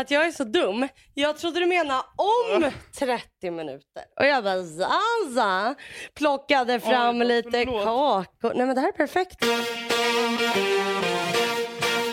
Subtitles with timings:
[0.00, 0.88] att jag är så dum.
[1.14, 4.02] Jag trodde du menade om 30 minuter.
[4.20, 5.74] Och jag bara Zaza.
[6.14, 8.54] Plockade fram Oj, lite kakor.
[8.54, 9.44] Nej men det här är perfekt.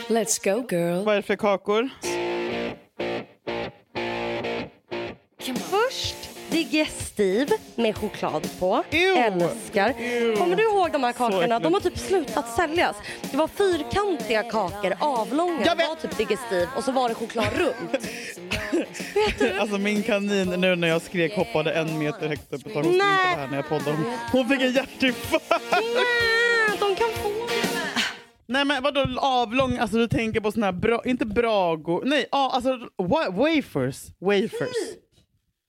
[0.07, 1.03] Let's go girl.
[1.05, 1.89] Vad är det för kakor?
[6.65, 8.83] Digestiv med choklad på.
[8.91, 9.17] Ew.
[9.19, 9.93] Älskar.
[9.99, 10.35] Ew.
[10.37, 11.59] Kommer du ihåg de här kakorna?
[11.59, 12.95] De har typ slutat säljas.
[13.31, 15.65] Det var fyrkantiga kakor, avlånga.
[15.65, 15.87] Jag vet.
[15.89, 17.91] var typ digestiv och så var det choklad runt.
[19.15, 19.59] Vet du?
[19.59, 22.93] Alltså min kanin nu när jag skrek hoppade en meter högt upp och hon skulle
[22.95, 23.91] inte här när jag poddade.
[23.91, 25.45] Hon- Hon fick en hjärtinfarkt.
[25.71, 27.29] Nej, de kan få.
[28.45, 32.49] Nej men vadå avlång, alltså du tänker på såna här bra, inte bragor, nej ah,
[32.49, 33.97] alltså wa- wafers.
[34.19, 34.77] Wafers.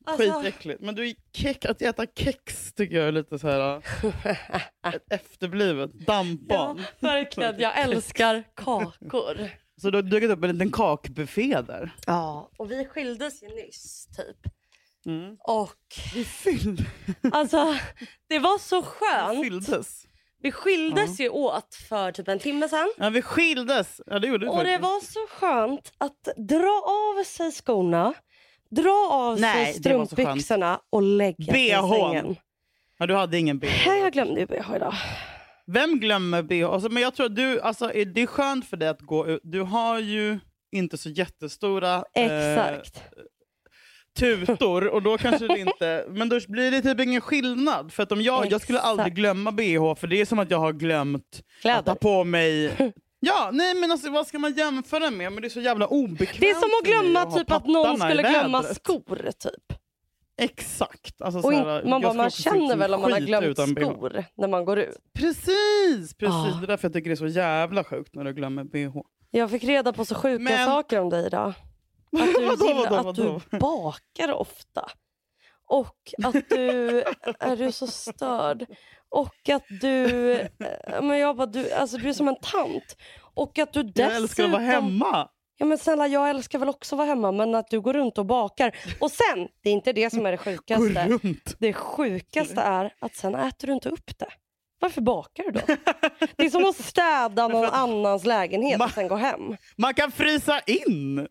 [0.06, 0.80] Alltså, Skitäckligt.
[0.80, 3.82] Men du, är kex, att äta kex tycker jag är lite så här
[4.24, 6.82] äh, ett efterblivet ja, dampbarn.
[7.00, 7.60] verkligen.
[7.60, 9.50] Jag älskar kakor.
[9.80, 11.90] Så du har dukat upp en liten kakbuffé där.
[12.06, 14.52] Ja, och vi skildes ju nyss typ.
[15.06, 15.36] Mm.
[15.40, 15.76] Och
[16.14, 16.84] Vi fyllde,
[17.32, 17.74] alltså,
[18.28, 19.42] det var så skönt.
[19.44, 20.04] fylldes.
[20.42, 22.92] Vi skildes ju åt för typ en timme sedan.
[22.98, 24.00] Ja vi skildes.
[24.06, 24.82] Ja det gjorde vi Och det faktiskt.
[24.82, 28.14] var så skönt att dra av sig skorna,
[28.72, 32.36] dra av Nej, sig strumpbyxorna och lägga sig i sängen.
[32.98, 33.68] Ja, du hade ingen bh.
[33.86, 34.94] Nej, jag glömde ju bh idag.
[35.66, 36.64] Vem glömmer bh?
[36.64, 39.40] Alltså, men jag tror att du, alltså, det är skönt för dig att gå ut.
[39.42, 40.38] Du har ju
[40.72, 43.02] inte så jättestora eh, Exakt.
[44.18, 46.04] tutor och då kanske det inte...
[46.10, 47.92] Men då blir det typ ingen skillnad.
[47.92, 50.58] För att om jag, jag skulle aldrig glömma bh för det är som att jag
[50.58, 51.94] har glömt att ta Kläder.
[51.94, 52.76] på mig...
[53.24, 55.32] Ja, nej men alltså vad ska man jämföra med?
[55.32, 57.98] Men det är så jävla obekvämt Det är som att glömma ha typ att någon
[57.98, 59.30] skulle glömma skor.
[59.38, 59.78] Typ.
[60.38, 61.22] Exakt.
[61.22, 63.82] Alltså, Och in, här, man bara, man känner väl om man har glömt utan bh.
[63.90, 64.96] skor när man går ut.
[65.14, 66.34] Precis, precis.
[66.34, 66.58] Ah.
[66.60, 68.96] Det är därför jag tycker det är så jävla sjukt när du glömmer bh.
[69.30, 71.48] Jag fick reda på så sjuka Men- saker om dig idag.
[72.12, 73.40] Att du, Vadå, gillar, vadå, att du vadå?
[73.60, 74.88] bakar ofta.
[75.68, 77.00] Och att du
[77.38, 78.66] är du så störd.
[79.08, 80.48] Och att du, eh,
[81.02, 82.96] men jag bara, du, alltså du är som en tant.
[83.34, 84.04] Och att du dessutom...
[84.04, 85.28] Jag älskar att vara hemma.
[85.58, 88.18] Ja men snälla jag älskar väl också att vara hemma men att du går runt
[88.18, 88.76] och bakar.
[89.00, 91.08] Och sen, det är inte det som är det sjukaste.
[91.08, 91.56] runt.
[91.58, 94.28] Det sjukaste är att sen äter du inte upp det.
[94.80, 95.60] Varför bakar du då?
[96.36, 99.56] Det är som att städa någon annans lägenhet och sen gå hem.
[99.76, 101.28] Man kan frysa in!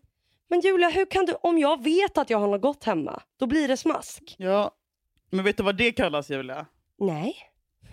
[0.52, 3.46] Men Julia, hur kan du, om jag vet att jag har något gott hemma, då
[3.46, 4.34] blir det smask.
[4.38, 4.70] Ja,
[5.30, 6.66] men vet du vad det kallas Julia?
[7.00, 7.36] Nej.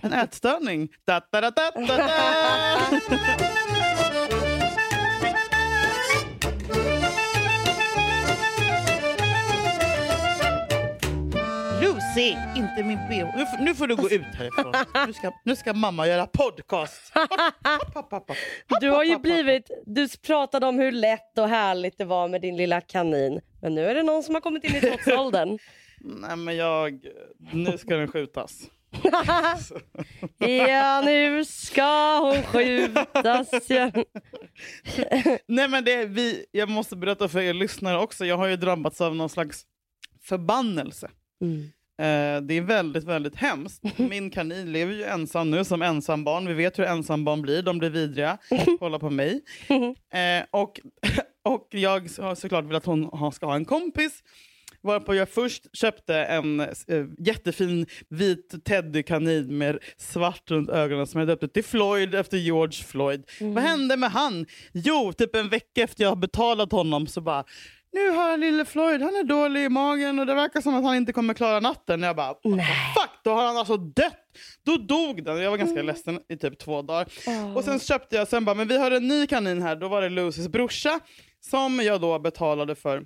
[0.02, 0.90] En ätstörning.
[1.06, 1.98] Da, da, da, da, da,
[12.20, 13.38] Lucy, inte min bh.
[13.38, 14.74] Nu, får- nu får du gå ut härifrån.
[15.08, 17.12] Nu ska, nu ska mamma göra podcast.
[17.16, 18.38] Hopp, hopp, hopp, hopp, hopp.
[18.82, 22.58] Du har ju blivit, du pratade om hur lätt och härligt det var med din
[22.58, 23.42] lilla kanin.
[23.62, 25.58] Men nu är det någon som har kommit in i trotsåldern.
[26.00, 27.00] Nej men jag...
[27.52, 28.62] Nu ska den skjutas.
[30.38, 33.50] ja, nu ska hon skjutas.
[35.48, 38.26] Nej men det är vi, jag måste berätta för er lyssnare också.
[38.26, 39.66] Jag har ju drabbats av någon slags
[40.24, 41.10] förbannelse.
[41.42, 41.72] Mm.
[42.00, 43.84] Eh, det är väldigt, väldigt hemskt.
[43.98, 46.48] Min kanin lever ju ensam nu som ensambarn.
[46.48, 47.62] Vi vet hur ensambarn blir.
[47.62, 48.38] De blir vidriga.
[48.80, 49.42] Kolla på mig.
[50.14, 50.80] Eh, och,
[51.44, 54.24] och jag har såklart velat att hon ska ha en kompis.
[54.82, 61.28] Varpå jag först köpte en eh, jättefin vit teddykanin med svart runt ögonen som jag
[61.28, 63.24] döpte till Floyd efter George Floyd.
[63.42, 64.46] Vad hände med han?
[64.74, 67.44] Jo, typ en vecka efter jag har betalat honom så bara
[67.92, 70.96] nu har lille Floyd, han är dålig i magen och det verkar som att han
[70.96, 72.02] inte kommer klara natten.
[72.02, 72.50] Jag bara, the
[72.96, 74.26] fuck, då har han alltså dött.
[74.66, 75.42] Då dog den.
[75.42, 77.08] Jag var ganska ledsen i typ två dagar.
[77.56, 79.76] Och sen köpte jag, sen bara, men vi har en ny kanin här.
[79.76, 81.00] Då var det Lucys brorsa
[81.40, 83.06] som jag då betalade för.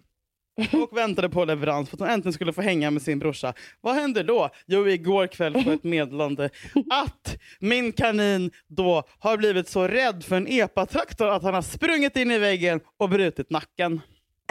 [0.71, 3.53] Och väntade på leverans för att hon äntligen skulle få hänga med sin brorsa.
[3.81, 4.49] Vad hände då?
[4.65, 6.49] Jo, igår kväll får ett meddelande
[6.89, 12.17] att min kanin då har blivit så rädd för en epatraktor att han har sprungit
[12.17, 14.01] in i väggen och brutit nacken.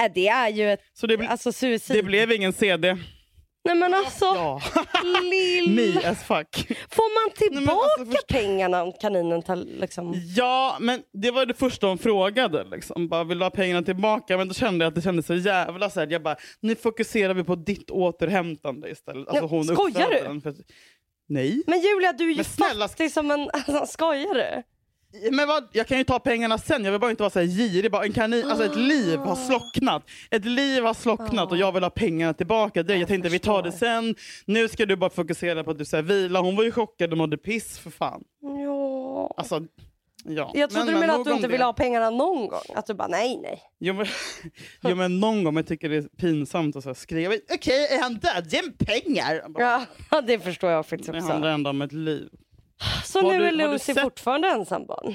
[0.04, 1.96] Äh, det är ju ett Så det, bl- alltså, suicid.
[1.96, 2.96] det blev ingen CD.
[3.64, 4.60] Nej men alltså, Ja,
[5.22, 5.70] lill...
[5.94, 6.66] me as fuck.
[6.90, 10.14] Får man men tillbaka alltså, först- pengarna om kaninen tar liksom...
[10.36, 12.64] Ja, men det var det första hon frågade.
[12.64, 13.08] Liksom.
[13.08, 14.36] Bara, vill du ha pengarna tillbaka?
[14.36, 17.34] Men då kände jag att det kändes så jävla så här, Jag bara, nu fokuserar
[17.34, 19.28] vi på ditt återhämtande istället.
[19.28, 20.14] Alltså, hon skojar du?
[20.16, 20.54] uppfödaren, För...
[21.28, 21.62] Nej.
[21.66, 23.50] Men Julia, du är ju Men snälla- fattig som en...
[23.52, 24.62] Alltså, skojar du?
[25.32, 27.46] Men vad, jag kan ju ta pengarna sen, jag vill bara inte vara så här
[27.46, 27.90] girig.
[27.90, 30.02] Bara en kanin, alltså ett liv har slocknat.
[30.30, 32.82] Ett liv har slocknat och jag vill ha pengarna tillbaka.
[32.82, 34.14] Det, jag tänkte vi tar det sen.
[34.44, 36.40] Nu ska du bara fokusera på att du så här, vila.
[36.40, 38.24] Hon var ju chockad och mådde piss för fan.
[38.64, 39.34] Ja.
[39.36, 39.60] Alltså,
[40.24, 40.50] Ja.
[40.54, 42.60] Jag trodde Men- du men menade att du inte ville ha pengarna någon gång.
[42.74, 43.62] Att du bara nej, nej.
[43.80, 44.06] Jo men,
[44.80, 48.02] jo, men någon gång jag tycker det är pinsamt att så här skriva okej, är
[48.02, 48.46] han död?
[48.52, 49.48] Ge mig pengar!
[49.48, 51.46] Bara, Ja, det förstår jag faktiskt Det handlar också.
[51.48, 52.28] ändå om ett liv.
[53.04, 55.14] Så Har nu du- är Lucy fortfarande ensambarn?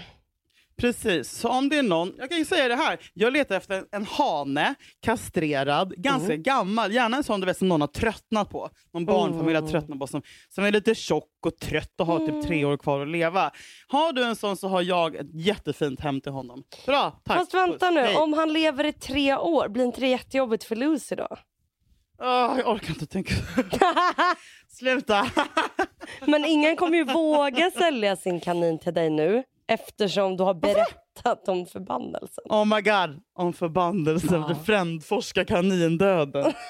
[0.80, 3.83] Precis, så om det är någon, jag kan ju säga det här, jag letar efter
[3.92, 6.44] en, hane, kastrerad, ganska Mm.
[6.44, 8.69] gammal, gärna en sån du vet, som någon har tröttnat på.
[8.94, 9.71] Någon barnfamilj har Mm.
[9.71, 13.01] tröttnat på, som, som är lite tjock och trött och har typ tre år kvar
[13.01, 13.51] att leva.
[13.88, 16.63] Har du en sån så har jag ett jättefint hem till honom.
[16.86, 17.38] Bra, tack.
[17.38, 18.15] Fast vänta nu, Hej.
[18.15, 21.27] om han lever i tre år, blir inte det jättejobbigt för Lucy då?
[22.19, 23.33] Åh, jag orkar inte tänka.
[24.69, 25.31] Sluta!
[26.25, 31.47] Men ingen kommer ju våga sälja sin kanin till dig nu eftersom du har berättat
[31.47, 32.43] om förbannelsen.
[32.49, 34.55] Oh my god, om förbannelsen, ja.
[34.65, 36.53] frändforska kanindöden.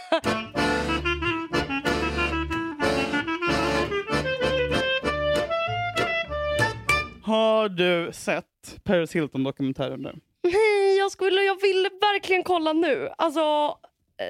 [7.23, 10.19] Har du sett Paris Hilton-dokumentären nu?
[10.43, 13.09] Nej, jag, skulle, jag ville verkligen kolla nu.
[13.17, 13.75] Alltså,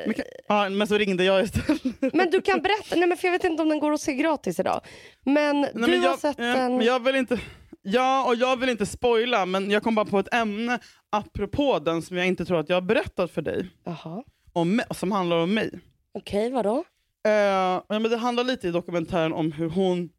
[0.05, 2.13] Men, kan- ja, men så ringde jag istället.
[2.13, 4.13] men du kan berätta, nej men för jag vet inte om den går att se
[4.13, 4.81] gratis idag.
[5.23, 6.77] Men Nej, du men har jag, sett ja, den.
[6.77, 7.39] men jag vill inte...
[7.81, 10.79] Ja, och jag vill inte spoila, men jag kom bara på ett ämne
[11.09, 14.23] apropå den som jag inte tror att jag har berättat för dig, Jaha,
[14.53, 15.79] om, som handlar om mig.
[16.13, 16.83] okej vadå?
[17.27, 20.09] Eh, ja, men det handlar lite i dokumentären om hur hon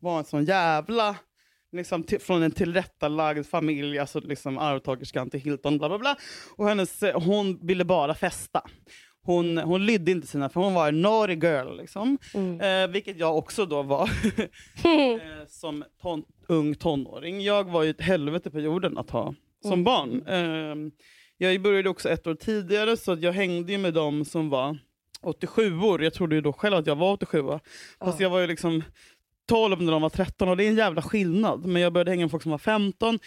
[0.00, 1.16] var en sån jävla,
[1.72, 6.16] liksom, till, från en tillrättalagd familj, alltså liksom arvtagerskan till Hilton, bla bla bla.
[6.56, 8.62] Och hennes, eh, hon ville bara festa.
[9.22, 11.76] Hon, hon lydde inte sina, för hon var en naughty girl.
[11.76, 12.18] Liksom.
[12.34, 12.60] Mm.
[12.60, 14.02] Eh, vilket jag också då var
[14.84, 17.40] eh, som ton, ung tonåring.
[17.42, 19.84] Jag var ju ett helvete på jorden att ha som Mm.
[19.84, 20.22] barn.
[20.26, 20.92] Eh,
[21.38, 24.78] jag började också ett år tidigare så jag hängde med dem som var
[25.22, 26.02] 87 år.
[26.02, 27.60] Jag trodde ju då själv att jag var 87 år.
[27.98, 28.24] Fast Ja.
[28.24, 28.82] jag var ju liksom
[29.50, 31.66] 12 när de var 13 och det är en jävla skillnad.
[31.66, 33.14] Men jag började hänga med folk som var 15.
[33.14, 33.18] Eh,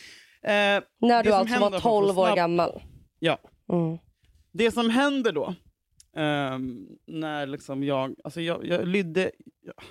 [0.51, 0.83] När
[1.23, 2.81] du alltså var för att 12 få år gammal?
[3.19, 3.37] Ja.
[3.73, 3.97] Mm.
[4.53, 5.55] det som händer då,
[6.17, 9.31] ehm, när liksom jag, alltså jag, jag lydde,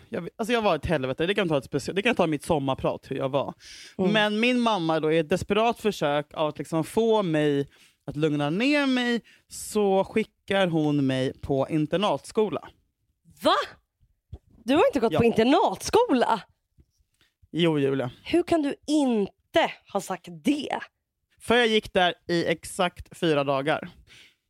[0.08, 2.44] jag, alltså jag var ett helvete, det kan ta, ett speci- det kan ta mitt
[2.44, 3.54] sommarprat hur jag var.
[3.98, 4.12] Mm.
[4.12, 7.68] Men min mamma då i ett desperat försök att liksom få mig
[8.06, 12.68] att lugna ner mig så skickar hon mig på internatskola.
[13.42, 13.54] Va?
[14.64, 15.18] Du har inte gått Ja.
[15.18, 16.40] på internatskola?
[17.50, 18.10] Jo Julia.
[18.24, 20.78] Hur kan du inte ha sagt det?
[21.40, 23.88] För jag gick där i exakt fyra dagar.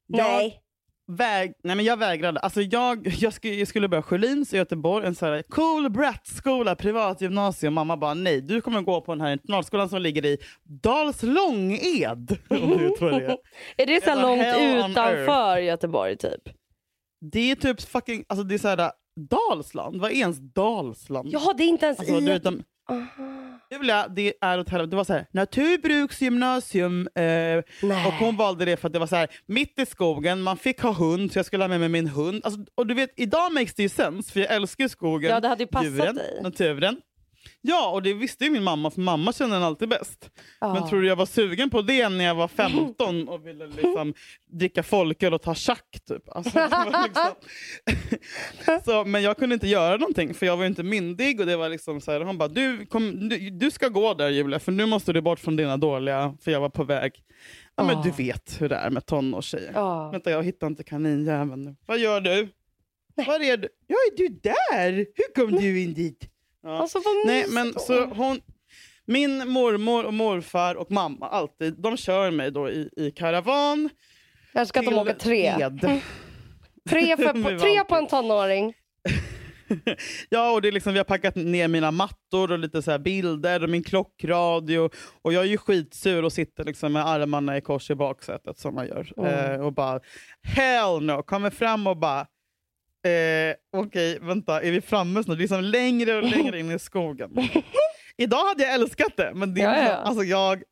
[0.07, 0.59] Jag Nej.
[1.07, 2.41] Väg, nej men jag vägrade.
[2.41, 6.75] Alltså jag, jag, skulle, jag skulle börja Sjölins i Göteborg, en sån här cool brat-skola,
[6.77, 7.75] privatgymnasium.
[7.75, 12.37] Mamma bara nej, du kommer gå på den här internatskolan som ligger i Dals Långed.
[12.51, 13.39] Om du det
[13.77, 13.87] är.
[13.87, 14.43] Det så långt
[14.91, 16.43] utanför Göteborg typ?
[17.21, 20.01] Det är typ fucking, alltså det är så här Dalsland.
[20.01, 21.29] Vad är ens Dalsland?
[21.33, 22.63] Jaha, det är inte ens Alltså, i...
[22.91, 23.59] Aha.
[23.73, 24.91] Julia, det är åt helvete.
[24.91, 27.09] Det var så här, naturbruksgymnasium.
[27.15, 27.59] Eh,
[28.07, 30.81] och hon valde det för att det var så här, mitt i skogen, man fick
[30.81, 32.41] ha hund, så jag skulle ha med mig min hund.
[32.45, 35.49] Alltså, och du vet, idag makes det ju sense, för jag älskar skogen, Ja, det
[35.49, 36.41] hade ju passat djuren, dig.
[36.43, 36.97] naturen.
[37.61, 40.31] Ja, och det visste ju min mamma, för mamma känner den alltid bäst.
[40.61, 40.75] Ja.
[40.75, 44.15] Men tror du jag var sugen på det när jag var 15 och ville liksom
[44.47, 46.01] dricka folköl och ta schack?
[46.09, 46.23] Typ.
[46.29, 46.59] Alltså,
[47.05, 47.35] liksom...
[48.85, 51.41] så, men jag kunde inte göra någonting för jag var inte myndig.
[51.41, 54.29] Och det var liksom så här, hon bara, du, kom, du, du ska gå där
[54.29, 57.13] Julia för nu måste du bort från dina dåliga, för jag var på väg.
[57.77, 59.73] Ja, men du vet hur det är med tonårstjejer.
[59.75, 60.11] Ja.
[60.11, 61.77] Vänta, jag hittar inte kaninjäveln nu.
[61.87, 62.49] Vad gör du?
[63.15, 63.69] Var är du?
[63.87, 65.07] Ja, är du där?
[65.15, 66.32] Hur kom du in dit?
[66.63, 66.79] Ja.
[66.79, 68.41] Alltså Nej, men så hon,
[69.07, 73.91] min mormor och morfar och mamma alltid, de kör mig då i, i karavan
[74.53, 75.55] Jag älskar att de åker tre.
[76.91, 78.75] Tre, för, på, tre på en tonåring.
[80.29, 82.99] Ja, och det är liksom, vi har packat ner mina mattor och lite så här
[82.99, 84.91] bilder och min klockradio.
[85.23, 88.75] Och jag är ju skitsur och sitter liksom med armarna i kors i baksätet som
[88.75, 89.13] man gör.
[89.17, 89.53] Mm.
[89.53, 90.01] Eh, och bara,
[90.43, 91.23] hell no!
[91.23, 92.27] Kommer fram och bara,
[93.05, 95.37] eh, okej, vänta, är vi framme snart?
[95.39, 97.31] Det är liksom längre och längre in i skogen.
[98.17, 99.95] Idag hade jag älskat det, men det, Ja, liksom- ja.
[99.97, 100.63] Alltså jag,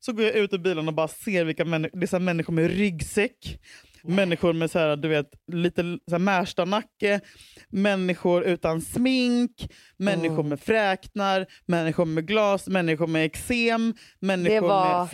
[0.00, 2.70] så går jag ut ur bilen och bara ser vilka människor, det är människor med
[2.70, 3.58] ryggsäck,
[4.04, 7.20] människor med så här, du vet, lite så här Märstanacke,
[7.68, 10.48] människor utan smink, människor Mm.
[10.48, 15.10] med fräknar, människor med glas, människor med eksem, människor var med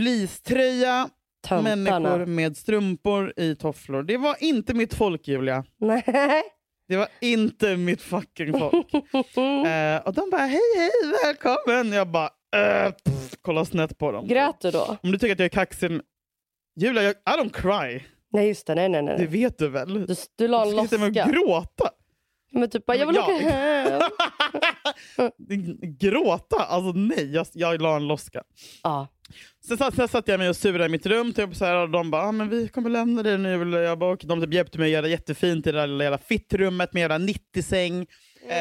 [1.47, 2.27] fleecetröja, människor Töntarna.
[2.27, 4.03] med strumpor i tofflor.
[4.03, 5.65] Det var inte mitt folk Julia.
[5.81, 6.43] Nej.
[6.89, 8.87] Det var inte mitt fucking folk.
[9.67, 10.91] Eh, och de bara hej hej,
[11.25, 11.93] välkommen.
[11.93, 12.29] Jag bara
[13.05, 14.27] pff, kolla snett på dem.
[14.29, 14.97] Grät du då?
[15.03, 16.01] Om du tycker att jag är kaxig,
[16.81, 18.03] Julia, jag, I don't cry.
[18.33, 19.27] Nej just det, nej nej Det nej.
[19.27, 20.07] vet du väl?
[20.07, 21.27] Du, du la en Ska jag loska.
[21.33, 21.91] gråta?
[22.53, 24.01] Men typ bara, jag vill åka hem.
[25.99, 26.57] gråta.
[26.57, 28.43] Alltså nej, jag, jag la en loska.
[28.83, 29.09] Ja.
[29.69, 31.91] Sen satt, sen satt jag mig och surade i mitt rum typ, så här, och
[31.91, 33.79] de bara ah, men vi kommer lämna dig nu.
[33.79, 36.93] Jag bara, och de typ hjälpte mig att göra jättefint i det där lilla fittrummet
[36.93, 38.07] med jävla 90-säng.
[38.51, 38.57] Eh,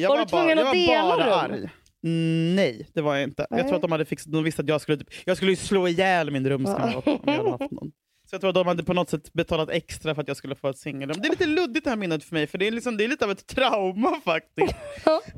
[0.00, 1.52] jag Var du tvungen bara, att var dela bara rum?
[1.54, 1.70] arg.
[2.04, 3.46] Mm, nej, det var jag inte.
[3.50, 3.60] Nej.
[3.60, 5.88] Jag tror att de hade fixat, de visste att jag skulle, typ, jag skulle slå
[5.88, 7.90] ihjäl min rumskamrat om jag hade haft någon.
[8.30, 10.54] Så jag tror att de hade på något sätt betalat extra för att jag skulle
[10.54, 11.16] få ett singelrum.
[11.22, 13.08] Det är lite luddigt det här minnet för mig, för det är, liksom, det är
[13.08, 14.74] lite av ett trauma faktiskt.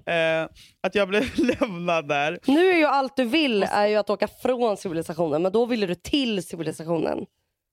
[0.07, 0.49] eh,
[0.81, 1.25] att jag blev
[1.61, 2.39] lämnad där.
[2.47, 5.87] Nu är ju allt du vill är ju att åka från civilisationen, men då ville
[5.87, 7.27] du till civilisationen.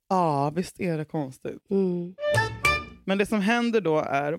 [0.10, 1.72] Ja, visst är det konstigt.
[1.72, 2.16] Mm.
[3.06, 4.38] Men det som händer då är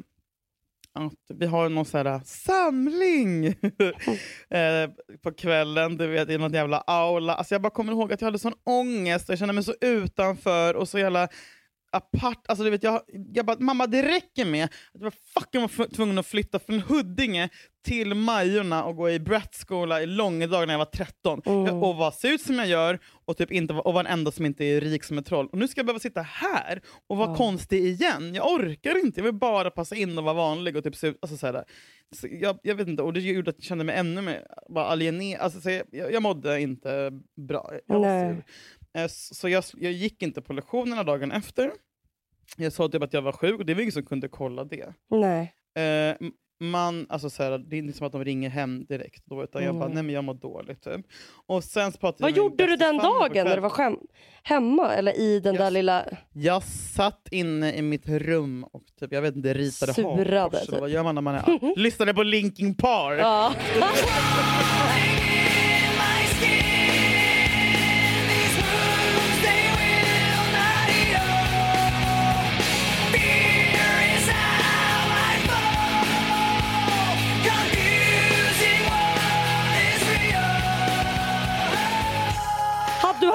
[1.07, 3.47] att vi har någon sån här äh, samling
[4.51, 4.91] eh,
[5.23, 7.35] på kvällen, du vet, i någon jävla aula.
[7.35, 9.75] Alltså jag bara kommer ihåg att jag hade sån ångest, och jag kände mig så
[9.81, 11.29] utanför och så jävla
[11.93, 12.45] apart.
[12.49, 13.03] Alltså du vet, jag,
[13.35, 16.81] jag bara, mamma det räcker med att jag var fucking var tvungen att flytta från
[16.81, 17.49] Huddinge
[17.85, 21.43] till Majorna och gå i Brattskola i Långedag när jag var 13.
[21.47, 21.83] Mm.
[21.83, 24.47] Och vara se ut som jag gör och, typ inte, och vara den enda som
[24.47, 25.49] inte är rik som ett troll.
[25.53, 27.37] Och nu ska jag behöva sitta här och vara Ja.
[27.37, 28.35] konstig igen.
[28.35, 30.77] Jag orkar inte, jag vill bara passa in och vara vanlig.
[30.77, 31.65] Och typ se ut, alltså så här,
[32.13, 35.41] så jag, jag vet inte, och det gjorde att jag kände mig ännu mer alienerad.
[35.43, 37.73] Alltså, så jag, jag, jag mådde inte bra.
[37.87, 38.37] Jag
[38.99, 41.71] Eh, Så jag, jag gick inte på lektionerna dagen efter.
[42.57, 44.95] Jag sa typ att jag var sjuk och det var ingen som kunde kolla det.
[45.11, 45.55] Nej.
[45.79, 46.17] Eh,
[46.61, 49.65] man, alltså så här, det är inte som att de ringer hem direkt då, utan
[49.65, 49.95] jag bara, Mm.
[49.95, 50.83] nej men jag mår dåligt.
[50.85, 51.07] Typ.
[51.47, 53.97] Och sen så Vad gjorde du den dagen när du var
[54.43, 54.95] hemma?
[54.95, 56.05] Eller i den Jag- där lilla...
[56.33, 60.67] Jag satt inne i mitt rum och typ, jag vet inte, ritade Surade, hakkors.
[60.67, 60.81] typ.
[60.81, 63.21] Vad gör man när man är Lyssnade på Linkin Park.
[63.21, 63.55] Ja.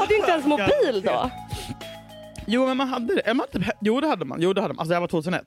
[0.03, 1.29] hade ju inte ens mobil då.
[2.47, 3.33] Jo, men man hade det.
[3.33, 4.41] Man typ, jo, det hade man.
[4.41, 4.79] Jo, det hade man.
[4.79, 5.43] Alltså, det här var 2001.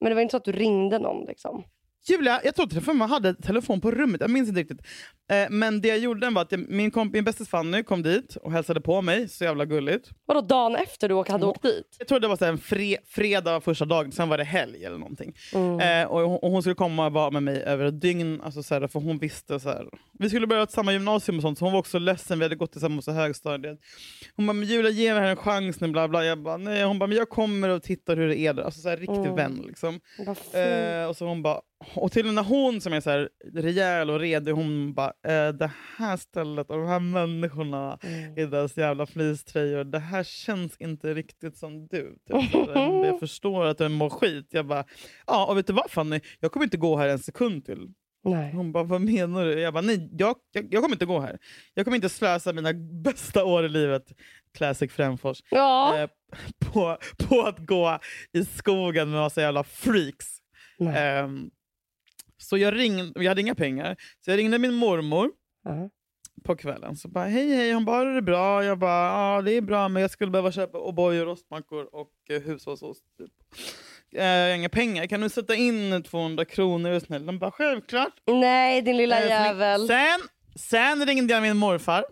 [0.00, 1.64] Men det var inte så att du ringde någon liksom.
[2.08, 4.80] Julia, jag tror att man hade telefon på rummet, jag minns inte riktigt.
[5.30, 8.36] Eh, men det jag gjorde var att jag, min, komp- min bästis Fanny kom dit
[8.36, 10.10] och hälsade på mig, så jävla gulligt.
[10.26, 11.96] Vadå dagen efter du hade åkt dit?
[11.98, 14.84] Jag tror det var så här en fre, fredag första dagen, sen var det helg
[14.84, 15.32] eller någonting.
[15.54, 15.80] Mm.
[16.02, 18.62] Eh, och, hon- och hon skulle komma och vara med mig över ett dygn, alltså
[18.62, 19.86] så här, för hon visste så här.
[20.18, 22.56] Vi skulle börja ett samma gymnasium och sånt, så hon var också ledsen, vi hade
[22.56, 23.78] gått tillsammans i högstadiet.
[24.36, 26.24] Hon bara, men Julia ge mig en chans nu, bla bla.
[26.24, 26.84] Jag bara, nej.
[26.84, 28.62] Hon bara, men jag kommer och tittar hur det är där.
[28.62, 29.34] Alltså så här, riktig Mm.
[29.34, 30.00] vän liksom.
[30.26, 30.54] Vad fint.
[30.54, 31.60] Eh, och så hon bara,
[31.94, 35.48] och till och med hon som är så här rejäl och redig, hon bara, eh,
[35.48, 38.38] det här stället och de här människorna Mm.
[38.38, 42.16] i deras jävla fleecetröjor, det här känns inte riktigt som du.
[42.28, 42.54] Typ.
[43.04, 44.46] Jag förstår att du mår skit.
[44.50, 44.84] Jag bara,
[45.26, 47.88] ja och vet du vad Fanny, jag kommer inte gå här en sekund till.
[48.24, 48.52] Nej.
[48.52, 49.60] Hon bara, vad menar du?
[49.60, 51.38] Jag bara, nej jag, jag, jag kommer inte gå här.
[51.74, 52.72] Jag kommer inte slösa mina
[53.04, 54.02] bästa år i livet,
[54.58, 55.98] Classic Frändfors, Ja.
[55.98, 56.08] eh,
[56.72, 57.98] på, på att gå
[58.32, 60.26] i skogen med massa jävla freaks.
[60.78, 61.24] Nej.
[62.38, 65.30] Så jag ringde, jag hade inga pengar, så jag ringde min mormor
[65.64, 65.90] Ja.
[66.44, 66.96] på kvällen.
[66.96, 68.64] Så bara, hej hej, hon bara, "Har du det bra?
[68.64, 72.10] Jag bara, ja det är bra men jag skulle behöva köpa O'boy och rostmackor och
[72.30, 73.04] eh, hushållsost.
[73.18, 73.30] Typ.
[74.16, 76.90] Eh, jag har inga pengar, kan du sätta in 200 kronor?
[76.90, 78.12] är du snäll?" De bara, självklart.
[78.26, 79.86] Nej din lilla Eh, jävel.
[79.86, 80.20] Sen,
[80.56, 82.04] sen ringde jag min morfar.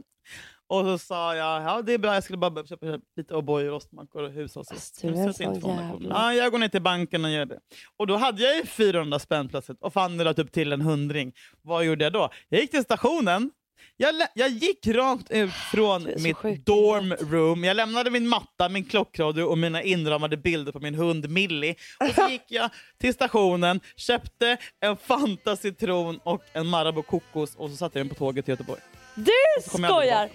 [0.74, 3.72] Och så sa jag, ja det är bra, jag skulle bara köpa lite O'boy och
[3.72, 4.72] rostmackor och hushållsost.
[4.72, 6.12] Alltså, du är en Sätt in sån 200 jävla- kronor.
[6.16, 7.58] Ja, jag går ner till banken och gör det.
[7.96, 11.32] Och då hade jag ju 400 spänn plötsligt och Fanny la typ till en hundring.
[11.62, 12.30] Vad gjorde jag då?
[12.48, 13.50] Jag gick till stationen.
[13.96, 17.64] Jag, jag gick rakt ut från är så mitt sjuk dorm room.
[17.64, 21.74] Jag lämnade min matta, min klockradio och mina inramade bilder på min hund Millie.
[22.00, 27.70] Och så gick jag till stationen, köpte en Fanta citron och en Marabou kokos och
[27.70, 28.80] så satte jag den på tåget till Göteborg.
[29.14, 29.30] Du
[29.64, 30.28] så skojar!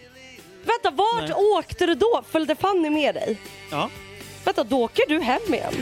[0.64, 1.34] Vänta, vart Nej.
[1.34, 2.24] åkte du då?
[2.30, 3.38] Följde Fanny med dig?
[3.72, 3.90] Ja.
[4.46, 5.74] Vänta, då åker du hem igen?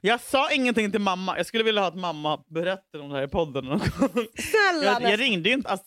[0.00, 1.36] Jag sa ingenting till mamma.
[1.36, 4.08] Jag skulle vilja ha att mamma berättar om det här i podden någon gång.
[4.38, 5.68] Snälla Jag, jag ringde ju inte.
[5.68, 5.86] Alltså,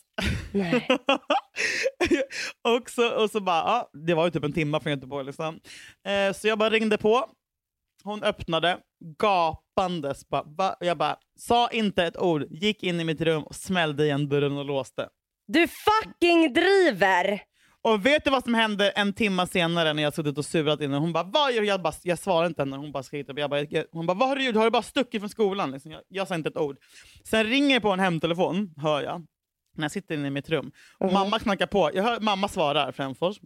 [0.51, 0.87] Nej.
[2.63, 5.25] och, så, och så bara, ja, det var ju typ en timme från Göteborg.
[5.25, 5.59] Liksom.
[6.07, 7.29] Eh, så jag bara ringde på.
[8.03, 8.77] Hon öppnade,
[9.77, 10.29] gapandes.
[10.29, 10.75] Bara, va?
[10.79, 14.57] Jag bara, sa inte ett ord, gick in i mitt rum och smällde igen dörren
[14.57, 15.09] och låste.
[15.47, 17.41] Du fucking driver!
[17.81, 20.97] Och vet du vad som hände en timme senare när jag suttit och surat inne?
[20.97, 21.67] Hon bara, vad gör du?
[21.67, 23.25] Jag, bara, jag svarade inte henne, hon bara skrek.
[23.35, 24.55] Jag bara, jag, hon bara, vad har du gjort?
[24.55, 25.71] Har du bara stuckit från skolan?
[25.71, 25.91] Liksom.
[25.91, 26.77] Jag, jag sa inte ett ord.
[27.23, 29.25] Sen ringer på en hemtelefon, hör jag.
[29.75, 30.71] När jag sitter inne i mitt rum.
[30.97, 31.13] Och Mhm.
[31.13, 31.91] Mamma knackar på.
[31.93, 33.39] Jag hör mamma svarar, Frändfors.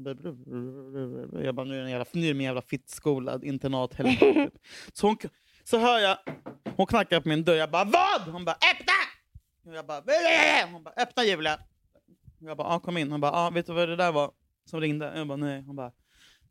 [1.43, 3.93] Jag bara, nu är det en jävla, nu är det en jävla fittskolad internat.
[3.93, 4.49] helvete.
[4.93, 5.17] Så hon,
[5.69, 6.17] Så hör jag,
[6.75, 7.55] hon knackar på min dörr.
[7.55, 8.21] Jag bara vad?
[8.21, 8.93] Hon bara öppna!
[9.65, 10.01] Och jag bara,
[10.71, 11.59] hon bara öppna Julia.
[12.39, 13.11] Jag bara, ah, kom in.
[13.11, 14.31] Hon bara, ah, vet du vad det där var
[14.69, 15.17] som ringde?
[15.17, 15.61] Jag bara, nej.
[15.61, 15.91] Hon bara,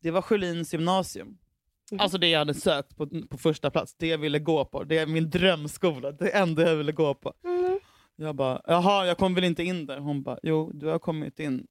[0.01, 1.39] det var Sjölins gymnasium.
[1.99, 4.85] Alltså det jag hade sökt på, på första plats, det jag ville gå på.
[4.85, 7.33] Det är min drömskola, det enda jag ville gå på.
[7.45, 7.81] Mm.
[8.17, 9.99] Jag bara, jaha, jag kom väl inte in där?
[9.99, 11.67] Hon bara, jo, du har kommit in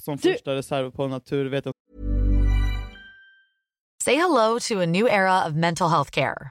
[0.00, 1.76] som Du- första reserv på naturvetenskap.
[4.04, 6.50] Say hello to a new era of mental health care.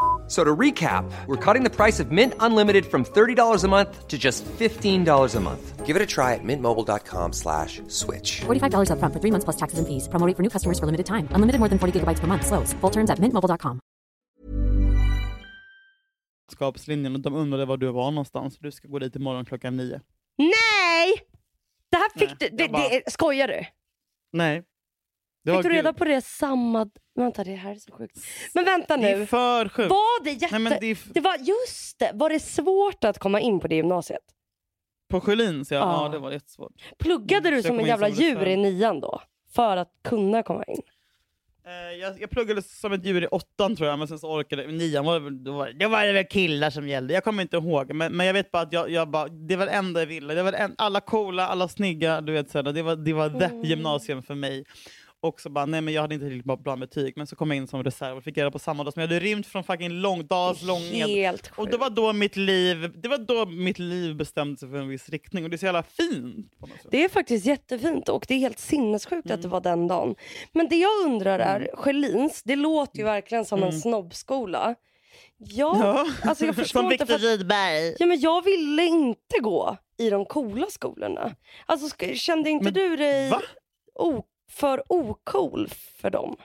[0.31, 4.07] F- So to recap, we're cutting the price of Mint Unlimited from $30 a month
[4.07, 5.85] to just $15 a month.
[5.85, 8.41] Give it a try at mintmobile.com slash switch.
[8.45, 10.07] $45 upfront for three months plus taxes and fees.
[10.07, 11.27] Promo rate for new customers for limited time.
[11.35, 12.45] Unlimited more than 40 gigabytes per month.
[12.45, 12.73] Slows.
[12.81, 13.79] Full terms at mintmobile.com.
[17.15, 18.57] och de undrade var du var någonstans.
[18.59, 19.99] Du ska gå dit imorgon klockan nio.
[20.37, 21.13] Nej!
[21.91, 22.57] Det här fick Nej, du...
[22.57, 23.65] Det, bara- det, skojar du?
[24.33, 24.63] Nej.
[25.43, 26.89] Det Fick du reda på det samma...
[27.15, 28.17] Vänta, det här är så sjukt.
[28.53, 29.25] Men vänta Det är nu.
[29.25, 29.89] för sjukt.
[29.89, 30.47] Var det jätte...
[30.51, 33.67] Nej, men det är det var, just det, var det svårt att komma in på
[33.67, 34.21] det gymnasiet?
[35.09, 35.77] På Sjölins, ja.
[36.03, 36.09] Ja.
[36.09, 36.71] det var jättesvårt.
[36.99, 39.21] Pluggade Mm, du så som en jävla som djur i nian då?
[39.55, 40.81] För att kunna komma in?
[41.65, 44.67] Eh, jag, jag pluggade som ett djur i åttan tror jag, men sen så orkade.
[44.67, 47.13] Nian var, det då var, det var det väl killar som gällde.
[47.13, 49.65] Jag kommer inte ihåg, men, men jag vet bara att jag, jag bara, det var
[49.65, 50.33] det enda jag ville.
[50.33, 52.73] Det var det en, alla coola, alla snygga, du vet sådär.
[52.73, 53.61] Det var, det var Mm.
[53.61, 54.65] the gymnasium för mig.
[55.23, 57.57] Och så bara, nej men jag hade inte riktigt bra, betyg, men så kom jag
[57.57, 59.89] in som reserv och fick göra på samma dag som jag hade rymt från fucking
[59.89, 61.07] långdags långed.
[61.09, 61.59] Helt sjukt.
[61.59, 64.89] Och det var då mitt liv, det var då mitt liv bestämde sig för en
[64.89, 66.59] viss riktning och det är så jävla fint.
[66.59, 66.87] På något sätt.
[66.91, 69.49] Det är faktiskt jättefint och det är helt sinnessjukt att det Mm.
[69.49, 70.15] var den dagen.
[70.51, 74.75] Men det jag undrar är, Sjölins, det låter ju verkligen som en snobbskola.
[75.37, 76.07] Ja, Ja.
[76.29, 77.95] alltså jag förstår Som Viktor Rydberg.
[77.99, 81.35] ja, men jag ville inte gå i de coola skolorna.
[81.65, 83.41] Alltså, kände inte Men du dig va?
[83.95, 85.69] o- för ocool
[86.01, 86.35] för dem?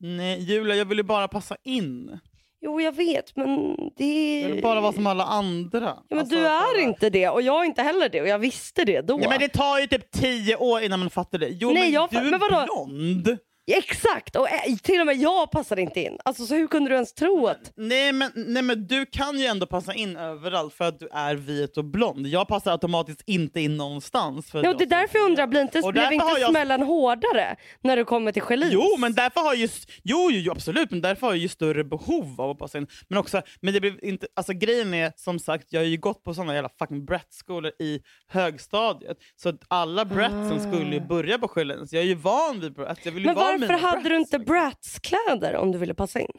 [0.00, 2.18] Nej Julia, jag ville bara passa in.
[2.64, 5.80] Jo, jag vet, men det Jag vill bara vara som alla andra.
[5.80, 8.28] Ja, men Alltså, du är såhär- inte det och jag är inte heller det och
[8.28, 9.18] jag visste det då.
[9.22, 11.48] Ja, men det tar ju typ tio år innan man fattar det.
[11.48, 12.64] Jo, Nej, men jag du är men vadå?
[12.64, 13.38] blond.
[13.66, 14.36] Exakt!
[14.36, 16.18] Och eh, till och med jag passade inte in.
[16.24, 17.72] Alltså, så hur kunde du ens tro att...
[17.76, 21.34] Nej men, nej men du kan ju ändå passa in överallt för att du är
[21.34, 22.26] vit och blond.
[22.26, 24.50] Jag passar automatiskt inte in någonstans.
[24.50, 27.56] För Nej, det är därför jag undrar, blir inte, Och blev inte jag- smällen hårdare
[27.80, 28.72] när du kommer till Schelins?
[28.72, 29.68] Jo, men därför har ju,
[30.02, 32.86] jo, jo, jo, absolut, men därför har jag ju större behov av att passa in.
[33.08, 36.24] Men också, men det blev inte, alltså grejen är som sagt, jag har ju gått
[36.24, 39.16] på såna jävla fucking brat-skolor i högstadiet.
[39.36, 41.92] Så att alla bratsen skulle ju börja på Sjölins.
[41.92, 42.98] Jag är ju van vid brat.
[43.02, 44.38] Jag vill ju vara varför hade du inte.
[44.38, 46.32] Bratz-kläder om du ville passa in?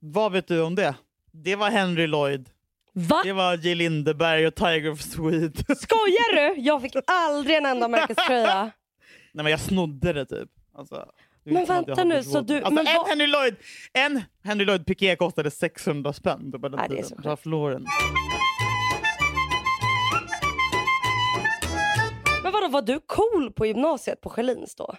[0.00, 0.94] Vad vet du om det?
[1.32, 2.48] Det var Henry Lloyd.
[2.92, 3.20] Va?
[3.24, 5.52] Det var Jill Lindeberg och Tiger of Sweden.
[5.76, 6.60] Skojar du?
[6.60, 8.70] Jag fick aldrig en enda märkeströja.
[9.32, 10.48] Nej men jag snodde det typ.
[10.74, 11.06] Alltså,
[11.44, 13.56] det Men vänta nu, så du- Alltså, men en, vad- Henry Lloyd,
[13.92, 16.52] en Henry Lloyd piké kostade 600 spänn.
[16.52, 17.14] på den Nej, det är så.
[17.14, 17.86] Ralph Lauren.
[22.42, 24.94] Men vadå, var du cool på gymnasiet på Schelins då?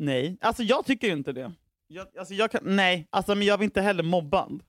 [0.00, 1.52] Nej, alltså jag tycker inte det.
[1.88, 4.62] Jag, alltså, jag kan, nej, alltså, men jag vill inte heller mobbad.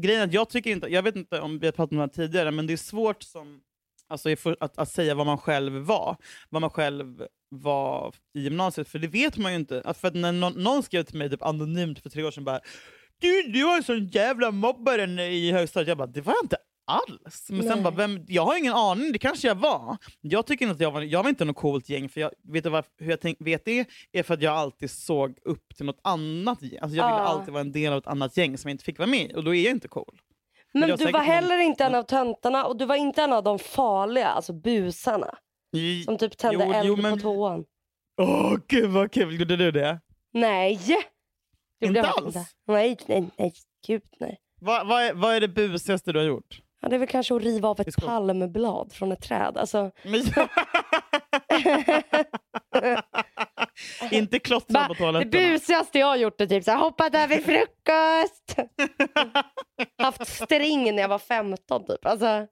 [0.00, 2.02] Grejen är att jag tycker inte, jag vet inte om vi har pratat om det
[2.02, 3.60] här tidigare, men det är svårt som,
[4.08, 4.28] alltså,
[4.60, 6.16] att, att säga vad man själv var.
[6.48, 9.94] Vad man själv var i gymnasiet, för det vet man ju inte.
[9.94, 12.60] För att när någon, någon skrev till mig typ anonymt för tre år sedan bara
[13.20, 15.88] Gud, du var en sån jävla mobbare i högstadiet.
[15.88, 16.56] Jag bara, det var jag inte
[16.86, 17.46] alls.
[17.50, 19.96] Men sen bara, vem, jag har ingen aning, det kanske jag var.
[20.20, 22.64] Jag tycker inte att jag var, jag var inte något coolt gäng, för jag vet
[22.64, 25.86] du varför, hur jag tänk, vet det är för att jag alltid såg upp till
[25.86, 26.78] något annat gäng.
[26.82, 27.28] Alltså jag ville Ja.
[27.28, 29.44] alltid vara en del av ett annat gäng som jag inte fick vara med och
[29.44, 30.20] då är jag inte cool.
[30.74, 33.32] Men har du var någon- heller inte en av töntarna och du var inte en
[33.32, 35.38] av de farliga, alltså busarna.
[35.76, 37.64] I- Som typ tände Jo, eld jo, men- på toan.
[38.22, 40.00] Åh gud vad kul, gjorde du det?
[40.32, 40.80] Nej!
[41.80, 42.26] Det Inte alls?
[42.26, 42.46] inte.
[42.66, 43.52] Nej, nej, nej.
[43.86, 44.38] Gud nej.
[44.60, 46.60] Vad är, vad är det busigaste du har gjort?
[46.84, 49.56] Ja, det är väl kanske att riva av ett palmblad från ett träd.
[49.58, 49.90] Alltså,
[54.10, 55.30] Inte klottra på det toaletterna.
[55.52, 58.56] busigaste jag har gjort är typ så här, hoppat över frukost.
[60.02, 62.06] Haft string när jag var 15 typ.
[62.06, 62.46] Alltså,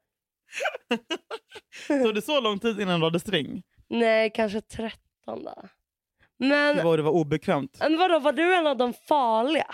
[1.89, 3.63] Tog det så lång tid innan du hade string?
[3.89, 5.63] nej, kanske 13 då.
[6.39, 7.77] Men, Det var, det var obekvämt.
[7.81, 9.67] men vadå, var du en av de farliga?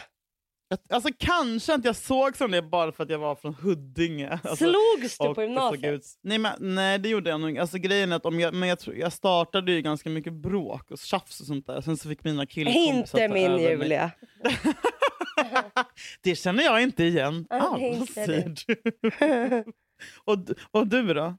[0.91, 4.31] Alltså kanske inte jag såg som det bara för att jag var från Huddinge.
[4.45, 6.03] Alltså, Slogs du på gymnasiet?
[6.23, 7.59] Nej, men, nej det gjorde jag nog.
[7.59, 11.41] Alltså, grejen att om jag, men jag, jag startade ju ganska mycket bråk och tjafs
[11.41, 11.81] och sånt där.
[11.81, 13.59] Sen så fick mina killkompisar Inte min.
[13.59, 14.11] Julia.
[16.23, 18.17] Det känner jag inte igen alls.
[20.25, 20.37] och,
[20.71, 21.35] och du då?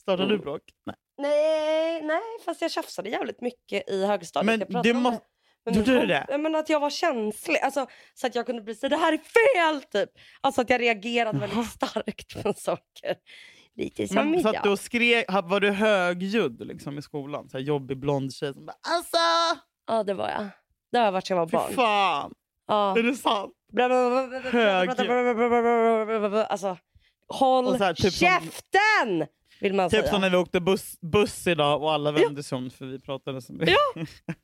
[0.00, 0.36] Startade Mm.
[0.36, 0.62] du bråk?
[0.86, 0.96] Nej.
[1.18, 4.58] Nej, nej, fast jag tjafsade jävligt mycket i högstadiet.
[4.68, 5.24] Men jag det måste-
[5.64, 6.38] med min Gjorde du det?
[6.38, 7.58] Men att jag var känslig.
[7.58, 9.82] Alltså, så att jag kunde bli så det här är fel!
[9.82, 10.10] Typ.
[10.40, 13.16] Alltså att jag reagerade väldigt starkt på saker.
[13.76, 14.56] Lite som Men, så idag.
[14.56, 17.48] att du skrek, var du högljudd liksom, i skolan?
[17.48, 19.16] Så här jobbig blond tjej som bara alltså,
[19.86, 20.46] Ja, det var jag.
[20.92, 21.86] Det har jag varit sedan jag var fy barn.
[21.86, 22.32] fan.
[22.66, 22.98] Ja.
[22.98, 23.52] Är det sant?
[26.48, 26.76] Alltså,
[27.28, 29.26] håll så här, typ som- käften!
[29.62, 30.12] Vill man Typ säga.
[30.12, 33.42] som när vi åkte buss, buss idag och alla vände sig om för vi pratade
[33.42, 33.76] så mycket.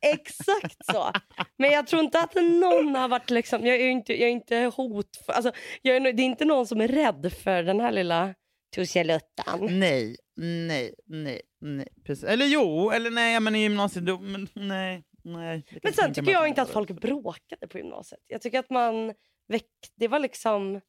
[0.01, 1.11] Exakt så.
[1.57, 4.71] Men jag tror inte att någon har varit liksom, jag är inte, jag är inte
[4.75, 5.51] hot, alltså,
[5.81, 8.35] jag är, det är inte någon som är rädd för den här lilla
[8.75, 9.79] Tussiluttan.
[9.79, 11.87] Nej, nej, nej, nej.
[12.05, 12.23] Precis.
[12.23, 15.03] Eller jo, eller nej, men i gymnasiet, då, men nej.
[15.23, 18.21] nej Men sen tycker jag inte att folk bråkade på gymnasiet.
[18.27, 19.13] Jag tycker att man
[19.47, 20.81] väck, det var liksom,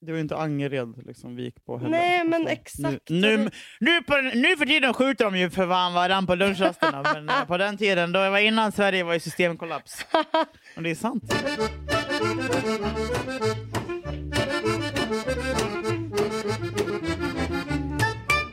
[0.00, 1.90] Det var ju inte Angered liksom, vi gick på heller.
[1.90, 3.10] nej men Alltså, exakt.
[3.10, 7.02] Nu, nu, nu, på, nu för tiden skjuter de ju för fan varann på lunchrasterna.
[7.14, 10.06] men eh, på den tiden, då var innan Sverige var i systemkollaps.
[10.76, 11.24] Och det är sant.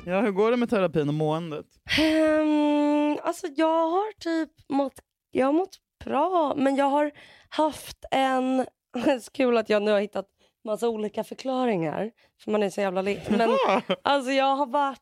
[0.05, 1.65] Ja, hur går det med terapin och måendet?
[1.99, 4.99] Ehm, alltså jag har typ mått,
[5.31, 7.11] jag har mått bra men jag har
[7.49, 8.57] haft en,
[9.05, 10.25] det är så kul att jag nu har hittat
[10.65, 12.11] massa olika förklaringar
[12.43, 13.19] för man är så jävla lik.
[13.29, 13.57] Men
[14.01, 14.99] alltså jag har varit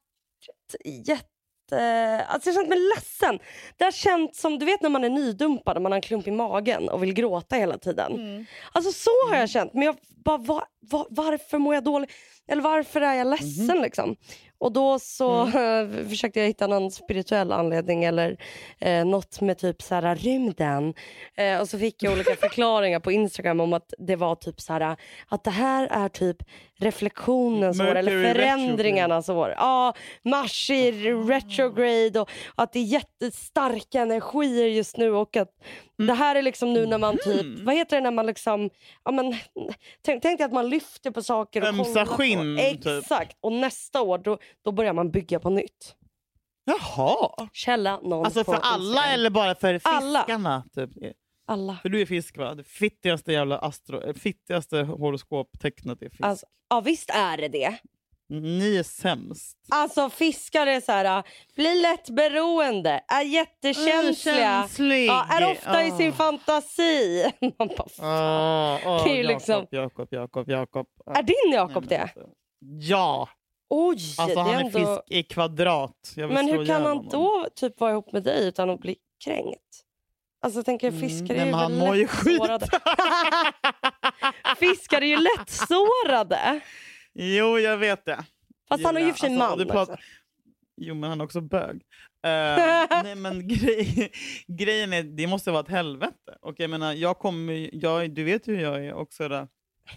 [1.05, 3.39] jätte, alltså jag har känt mig ledsen.
[3.77, 6.27] Det har känts som, du vet när man är nydumpad och man har en klump
[6.27, 8.45] i magen och vill gråta hela tiden.
[8.71, 9.73] Alltså så har jag känt.
[9.73, 9.95] Men jag
[10.25, 12.11] bara, va, va, varför mår jag dåligt?
[12.47, 14.15] Eller varför är jag ledsen liksom?
[14.63, 15.47] Och då så
[16.09, 18.37] försökte jag hitta någon spirituell anledning eller
[18.79, 20.93] eh, något med typ så här rymden.
[21.35, 24.73] Eh, och så fick jag olika förklaringar på Instagram om att det var typ så
[24.73, 24.97] här
[25.27, 26.37] att det här är typ
[26.79, 29.53] reflektionens år eller förändringarnas år.
[29.57, 35.51] Ja, Mars i retrograde och att det är jättestarka energier just nu och att
[36.07, 38.69] det här är liksom nu när man typ, vad heter det när man liksom,
[39.03, 39.35] ja men
[40.01, 42.85] tänk, tänk dig att man lyfter på saker och Ömsa skinn, typ.
[42.85, 45.95] Exakt, och nästa år då, då börjar man bygga på nytt.
[46.65, 47.49] Jaha!
[47.53, 49.13] Källa någon Alltså för alla Instagram.
[49.13, 50.19] eller bara för Alla.
[50.19, 50.63] fiskarna?
[50.75, 50.89] Typ?
[51.47, 51.77] Alla.
[51.81, 52.55] För du är fisk va?
[52.55, 54.13] Det fittigaste jävla astro...
[54.13, 56.21] fittigaste horoskoptecknet är fisk.
[56.23, 57.77] Alltså, ja visst är det det.
[58.41, 59.57] Ni är sämst.
[59.71, 61.23] Alltså fiskar är så här,
[61.55, 65.07] blir lätt beroende, är jättekänsliga, känslig.
[65.07, 65.97] ja, är ofta i Ah.
[65.97, 67.25] sin fantasi.
[67.59, 70.87] Man bara, Ah, Det är ju Jakob, liksom- Jakob, Jakob, Jakob.
[71.15, 71.97] Är din Jakob det?
[71.97, 72.19] alltså.
[72.79, 73.29] Ja!
[73.69, 74.79] Oj, Alltså han är ändå...
[74.79, 76.13] fisk i kvadrat.
[76.15, 77.09] Men hur kan han honom.
[77.11, 79.59] då typ vara ihop med dig utan att bli kränkt?
[80.41, 82.41] Alltså jag tänker fiskar nej, är ju han mår ju skit.
[84.59, 86.59] fiskar är ju lättsårade.
[87.13, 88.25] Jo, jag vet det.
[88.69, 90.03] Fast han har ju för sig Alltså, man du pratar- också.
[90.77, 91.75] Jo, men han är också bög.
[92.25, 92.57] Eh,
[93.03, 94.11] nej, men grej,
[94.47, 96.37] grejen är, det måste vara ett helvete.
[96.41, 99.27] Och jag menar, jag kommer, jag, du vet hur jag är också.
[99.27, 99.47] Där.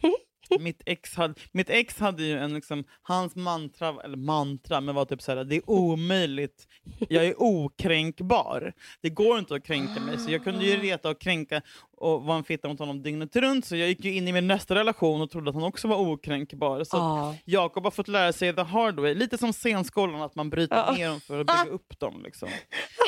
[0.61, 5.05] Mitt ex, hade, mitt ex hade ju en, liksom, hans mantra, eller mantra, men var
[5.05, 6.67] typ så här, det är omöjligt.
[7.09, 8.73] Jag är okränkbar.
[9.03, 10.19] Det går inte att kränka mig.
[10.19, 11.63] Så jag kunde ju reta och kränka
[11.97, 13.65] och vara en fitta mot honom dygnet runt.
[13.67, 15.97] Så jag gick ju in i min nästa relation och trodde att han också var
[15.97, 16.85] okränkbar.
[16.85, 17.35] Så Ja.
[17.45, 19.15] Jakob har fått lära sig the hard way.
[19.15, 20.93] Lite som scenskolan, att man bryter Ja.
[20.93, 22.23] ner dem för att bygga upp dem.
[22.25, 22.49] Liksom.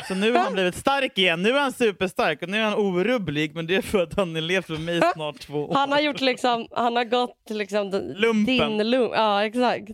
[0.09, 1.43] Så nu har han blivit stark igen.
[1.43, 3.55] Nu är han superstark och nu är han orubblig.
[3.55, 5.75] Men det är för att han har levt med mig snart två år.
[5.75, 8.45] Han har gjort liksom, han har gått liksom Lumpen.
[8.79, 9.13] din lump.
[9.15, 9.89] Ja exakt.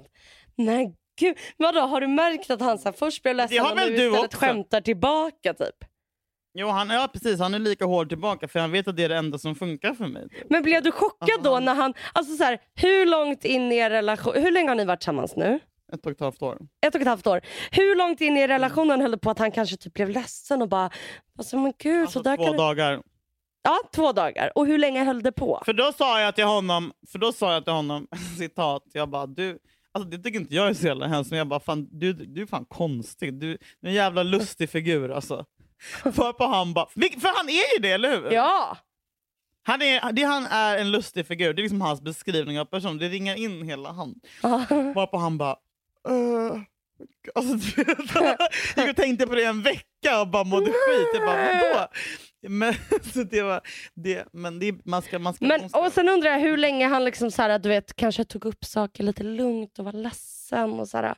[0.57, 3.83] Nej gud, vadå har du märkt att han så här, först blev ledsen och nu
[3.94, 4.38] istället också?
[4.38, 5.74] skämtar tillbaka typ?
[6.55, 7.40] Jo, han, ja, precis.
[7.40, 9.95] Han är lika hård tillbaka för han vet att det är det enda som funkar
[9.95, 10.29] för mig.
[10.51, 13.77] Men blev du chockad Alltså, då när han, alltså så här, hur långt in i
[13.77, 15.61] er relation, hur länge har ni varit tillsammans nu?
[15.93, 16.59] Ett och ett halvt år.
[16.87, 17.40] Ett och ett halvt år.
[17.71, 20.69] Hur långt in i relationen höll det på att han kanske typ blev ledsen och
[20.69, 20.90] bara,
[21.38, 22.59] alltså, men gud, Alltså så där två kan du...
[22.59, 23.03] dagar.
[23.62, 24.53] Ja, två dagar.
[24.55, 25.62] Och hur länge höll det på?
[25.64, 28.07] För då sa jag till honom, för då sa jag till honom,
[28.38, 29.59] citat, jag bara du,
[29.93, 32.43] alltså det tycker inte jag är så jävla hemskt, men jag bara fan du, du
[32.43, 33.47] är fan konstig, du,
[33.81, 35.45] du är en jävla lustig figur alltså.
[36.05, 38.31] Varpå han bara, för han är ju det, eller hur?
[38.31, 38.77] Ja!
[39.66, 42.99] Han, är, det, han är en lustig figur, det är liksom hans beskrivning av person,
[42.99, 44.14] det ringar in hela han.
[44.94, 45.57] Varpå han bara,
[46.09, 46.61] uh,
[47.35, 47.83] alltså,
[48.77, 51.09] jag tänkte på det en vecka och bara mådde skit.
[51.14, 51.88] Jag bara, vadå?
[52.48, 52.74] Men,
[53.14, 53.61] så det var,
[53.94, 55.18] det, men det, man ska...
[55.18, 57.59] Man ska, Men, man ska och sen undrar jag hur länge han liksom så här,
[57.59, 61.14] du vet, kanske tog upp saker lite lugnt och var ledsen och så här,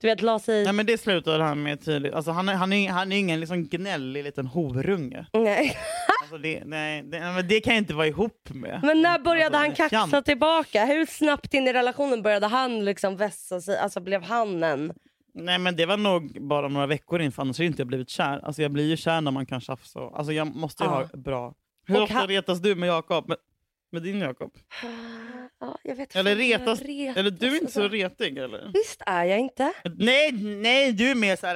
[0.00, 0.64] du vet, la sig.
[0.64, 2.14] Nej, men det slutade han med tidigt.
[2.14, 5.26] Alltså, han, är, han, är, han är ingen liksom gnällig liten horunge.
[5.32, 5.76] Nej.
[6.22, 8.80] Alltså, det, nej, det, men det kan jag inte vara ihop med.
[8.82, 10.84] Men när började Alltså, han kaxa tillbaka?
[10.84, 13.78] Hur snabbt in i relationen började han liksom vässa sig?
[13.78, 14.92] Alltså blev han en...
[15.38, 18.08] Nej men det var nog bara några veckor in för annars hade jag inte blivit
[18.10, 18.40] kär.
[18.44, 20.00] Alltså jag blir ju kär när man kan tjafsa.
[20.00, 20.94] Alltså jag måste ju Ja.
[20.96, 21.54] ha bra...
[21.86, 23.28] Hur Och ofta retas du med Jakob?
[23.28, 23.36] Med,
[23.92, 24.52] med din Jakob?
[25.60, 26.80] Ja, jag vet Eller jag retas...
[27.16, 28.70] Eller du är inte så retig eller?
[28.74, 29.72] Visst är jag inte.
[29.84, 31.54] Nej, nej du är mer såhär...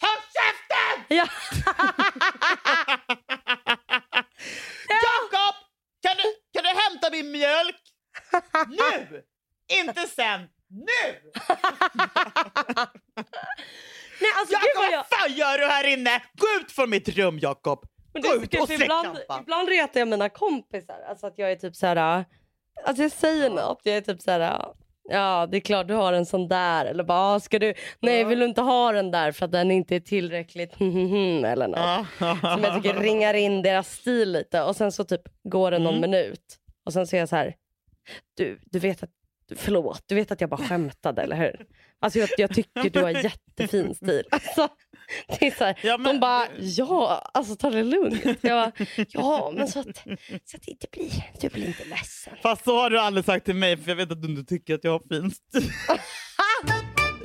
[0.00, 1.16] Håll käften!
[1.16, 1.26] Ja.
[4.88, 5.54] Jakob!
[6.02, 7.80] Kan du, kan du hämta min mjölk?
[8.68, 9.22] Nu!
[9.80, 10.40] Inte sen!
[10.70, 11.30] Nu!
[14.20, 15.06] Nej, alltså, Jakob, vad jag...
[15.08, 16.22] fan gör du här inne?
[16.32, 17.84] Gå ut från mitt rum Jakob!
[18.12, 21.00] Men Gå ut och ibland, ibland retar jag mina kompisar.
[21.08, 22.24] Alltså att jag är typ så här...
[22.84, 23.80] Alltså jag säger något.
[23.82, 24.64] Jag är typ så här...
[25.10, 26.84] Ja, det är klart du har en sån där.
[26.86, 27.74] Eller bara, "Ah, ska du...
[28.00, 30.72] Nej, vill du inte ha den där för att den inte är tillräckligt
[31.44, 32.06] eller något.
[32.40, 34.62] Som jag tycker ringar in deras stil lite.
[34.62, 36.10] Och sen så typ går det någon Mm.
[36.10, 36.56] minut.
[36.86, 37.54] Och sen så är jag så här...
[38.36, 39.10] Du, du vet att...
[39.56, 41.66] Förlåt, du vet att jag bara skämtade, eller hur?
[42.00, 44.22] Alltså jag, jag tycker du har jättefin stil.
[44.30, 44.68] Alltså,
[45.38, 48.24] det är så här, Ja, men de bara, ja, alltså ta det lugnt.
[48.24, 48.72] Jag bara,
[49.08, 49.86] ja, men så att,
[50.44, 52.32] så att det inte blir, du blir inte ledsen.
[52.42, 54.74] Fast så har du aldrig sagt till mig för jag vet att du inte tycker
[54.74, 55.70] att jag har fin stil.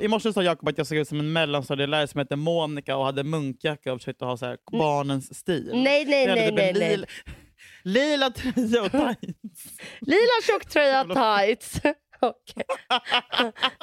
[0.00, 3.04] I morse sa Jakob att jag såg ut som en mellanstadielärare som hette Monica och
[3.04, 5.70] hade munkjacka och försökte ha så här barnens stil.
[5.74, 6.96] Nej, nej, nej, typ nej, nej.
[6.96, 7.06] lila-
[7.84, 9.64] Lila tröja och tights.
[10.00, 11.80] Lila tjocktröja, tights.
[12.26, 12.64] Okej.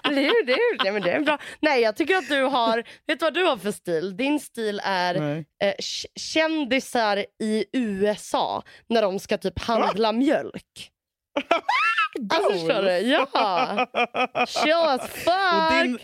[0.04, 1.38] Det är, det, är, nej, men det är bra.
[1.60, 2.78] Nej, jag tycker att du har...
[3.08, 4.18] Vet du vad du har för stil?
[4.18, 5.16] Din stil är
[5.64, 5.74] eh,
[6.16, 10.90] kändisar i USA när de ska typ handla mjölk.
[12.34, 12.92] Alltså förstår du?
[12.98, 13.88] Ja.
[14.48, 15.72] Chill as fuck.
[15.84, 16.00] din,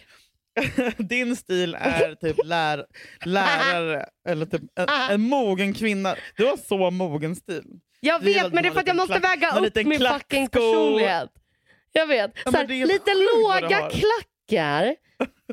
[1.08, 2.86] din stil är typ lär,
[3.26, 6.16] lärare eller typ en, en mogen kvinna.
[6.38, 7.64] Du har så mogen stil.
[8.00, 11.30] Jag vet, men det är för att jag måste klack- väga upp min fucking personlighet.
[11.98, 12.32] Jag vet.
[12.36, 14.96] Ja, så men här, det är helt lite låga klackar,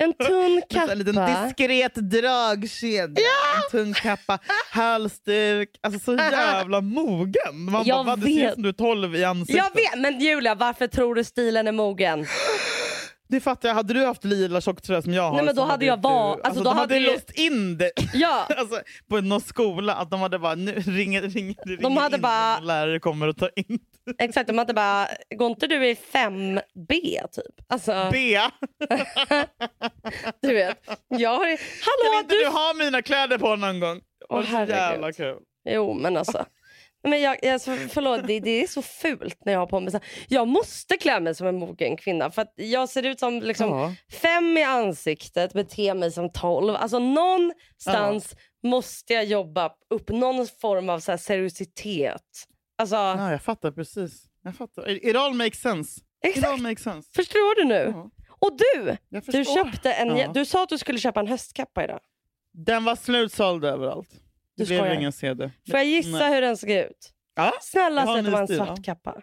[0.00, 1.44] en tunn En sån liten kappa.
[1.46, 3.22] diskret dragkedja,
[3.56, 4.38] en tung kappa,
[4.70, 5.68] halsduk.
[5.82, 7.32] Alltså så jävla mogen.
[7.54, 8.54] Man Jag bara, "Va, det ser ut vet.
[8.54, 9.56] som du är 12 i ansiktet.
[9.74, 12.26] Jag vet, men Julia, varför tror du stilen är mogen?
[13.28, 13.74] Det fattar jag.
[13.76, 16.46] Hade du haft lila tjocktröja som jag har Nej, men då hade jag var- alltså,
[16.46, 19.94] alltså, då de hade hade ju- låst in det Ja, alltså, på någon skola.
[19.94, 23.36] Att de hade bara, nu ringer, ringer, ringer De hade in bara- lärare kommer och
[23.36, 23.78] tar in
[24.18, 24.46] exakt.
[24.46, 27.54] De hade bara, går inte du i 5B typ?
[27.68, 28.40] Alltså, B.
[30.42, 30.78] du vet.
[31.08, 32.40] Jag har, Kan hallå, inte du...
[32.40, 34.00] du ha mina kläder på någon gång?
[34.28, 34.76] Åh, så herregud.
[34.76, 35.36] jävla kul.
[35.70, 36.44] Jo, men alltså.
[37.08, 40.00] Men jag, alltså, förlåt, det, det är så fult när jag har på mig så.
[40.28, 43.94] Jag måste klä mig som en mogen kvinna för jag ser ut som liksom, Ja.
[44.12, 46.74] fem i ansiktet, beter mig som tolv.
[46.76, 52.22] Alltså någonstans måste jag jobba upp någon form av så här seriositet.
[52.78, 54.24] Alltså, Ja, jag fattar precis.
[54.42, 54.90] Jag fattar.
[54.90, 56.00] It it all makes sense.
[56.00, 56.04] It
[56.36, 56.46] Exakt.
[56.52, 57.10] all makes sense.
[57.16, 57.92] förstår du nu?
[57.94, 58.96] Ja, Och du,
[59.32, 60.32] du, köpte en, Ja.
[60.34, 62.00] du sa att du skulle köpa en höstkappa idag.
[62.52, 64.08] Den var slutsåld överallt.
[64.56, 64.94] Du blev skojar.
[64.94, 65.50] ingen CD.
[65.70, 66.34] Får jag gissa Nej.
[66.34, 67.10] hur den såg ut?
[67.36, 68.82] Ja, Snälla säg att det var en stil, svart ja.
[68.84, 69.14] kappa.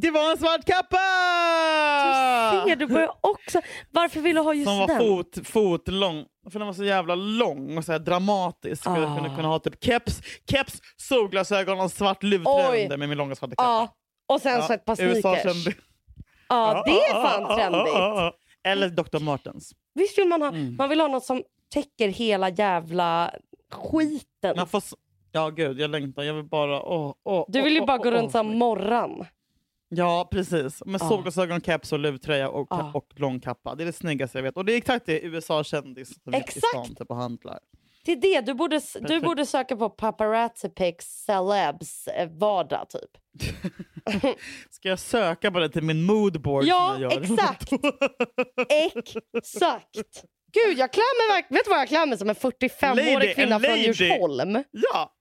[0.00, 0.98] det var en svart kappa!
[2.64, 3.60] Du ser, du börjar också...
[3.90, 4.98] Varför vill du ha just Som var den?
[4.98, 6.24] fot, fotlång.
[6.50, 8.86] För den var så jävla lång och så dramatisk.
[8.86, 8.98] Ah.
[8.98, 13.34] Jag kunde kunna ha typ keps, keps solglasögon och en svart under med min långa
[13.34, 13.62] svarta kappa.
[13.62, 13.94] Ja,
[14.28, 15.42] och sen så ett par sneakers.
[15.42, 15.72] kände-
[16.48, 18.34] Ja, det är fan trendigt.
[18.64, 19.18] Eller Dr.
[19.18, 19.72] Martens.
[19.94, 20.76] Visst vill man ha, Mm.
[20.76, 23.34] man vill ha något som täcker hela jävla
[23.72, 24.66] skiten.
[24.66, 24.94] Får, s-
[25.32, 26.22] ja gud, jag längtar.
[26.22, 26.82] Jag vill bara...
[26.82, 29.24] Åh, åh, Du vill ju åh, bara åh, gå åh, runt som morran.
[29.88, 30.82] Ja, precis.
[30.86, 31.08] Med Ja.
[31.08, 32.90] solglasögon, keps och luvtröja och, Ja.
[32.94, 33.74] och lång kappa.
[33.74, 34.56] Det är det snyggaste jag vet.
[34.56, 36.66] Och det är exakt det USA-kändis som är i Exakt.
[36.66, 37.58] stan typ och handlar.
[38.06, 43.10] Är det, du borde, du borde söka på paparazzi pics celebs eh, vardag typ.
[44.70, 46.64] Ska jag söka på det till min moodboard?
[46.64, 47.72] Ja, exakt.
[48.68, 50.24] Exakt.
[50.52, 52.28] Gud, jag klär mig Vet du vad jag klär mig som?
[52.28, 53.78] En 45-årig Lady, kvinna från.
[53.78, 54.64] Djursholm.
[54.70, 55.12] Ja!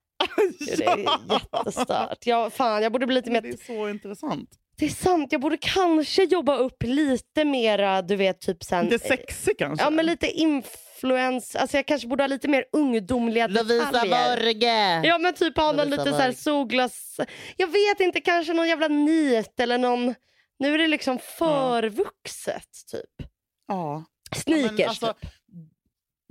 [0.60, 1.00] Det är
[1.34, 2.26] jättestört.
[2.26, 3.42] Jag, fan, jag borde bli lite mer...
[3.42, 4.50] Det är så intressant.
[4.78, 8.86] Det är sant, jag borde kanske jobba upp lite mera, du vet, typ sen...
[8.86, 9.86] Lite sexig kanske?
[9.86, 11.56] Ja, men lite influens.
[11.56, 14.38] Alltså jag kanske borde ha lite mer ungdomliga detaljer.
[14.38, 15.02] Borge!
[15.08, 17.20] Ja men typ ha någon Lovisa lite så här solglas...
[17.58, 20.16] Jag vet inte, kanske någon jävla nit eller någon...
[20.60, 23.28] Nu är det liksom förvuxet typ.
[23.68, 24.06] Ja.
[24.36, 25.32] Sneakers men alltså, typ.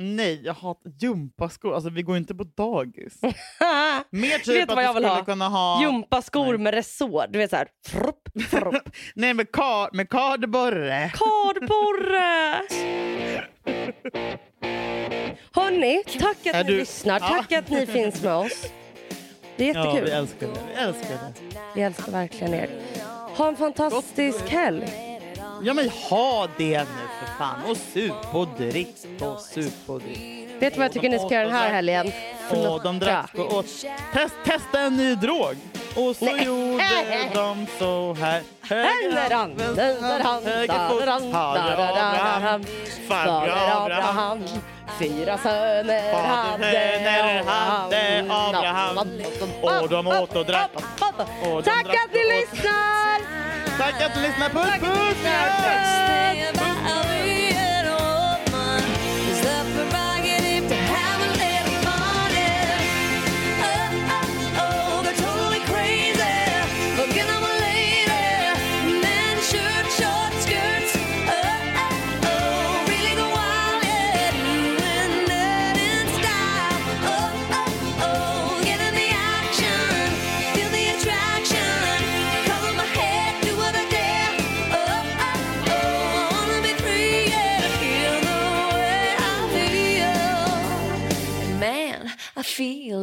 [0.02, 1.74] Nej, jag hatar gympaskor.
[1.74, 3.18] Alltså, vi går inte på dagis.
[4.10, 5.24] Mer typ Vet du att vad jag vill ha?
[5.24, 5.82] kunna ha...
[5.82, 7.26] Gympaskor med resår.
[7.30, 7.68] Du vet såhär...
[7.88, 8.88] Frupp, frupp.
[9.14, 11.12] Nej, med, kar, med kardborre.
[11.14, 12.62] Kardborre!
[15.54, 17.20] Hörni, tack att Är ni du- lyssnar.
[17.20, 17.28] Ja.
[17.28, 18.66] Tack att ni finns med oss.
[19.56, 20.04] Det är Ja, jättekul.
[20.04, 20.60] vi älskar det.
[20.68, 21.32] Vi älskar det.
[21.74, 22.68] Vi älskar verkligen er.
[23.36, 25.09] Ha en fantastisk helg.
[25.62, 27.64] Ja, men ha det nu för fan.
[27.70, 30.48] Och sup och drick och sup och drick.
[30.60, 32.12] Vet du vad jag tycker ni ska göra den här helgen?
[32.50, 33.66] Och de drack och åt.
[34.12, 35.56] Test, testa en ny drog.
[35.96, 36.44] Och så Nej.
[36.44, 38.42] gjorde de så här.
[38.60, 42.64] Händer han, händer han, höger fot, fader Abraham,
[43.08, 44.44] Fader Abraham.
[44.98, 48.98] Fyra söner hade hade Abraham.
[49.62, 50.70] Och de åt och drack.
[51.64, 52.99] Tack att ni lyssnar!
[53.80, 54.54] Tack att du lyssnade.
[54.54, 56.69] Puss, puss!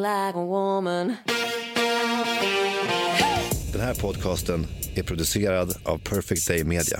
[0.07, 1.15] Like a woman.
[3.71, 6.99] Den här podcasten är producerad av Perfect Day Media.